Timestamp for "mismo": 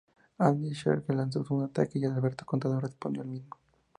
3.27-3.55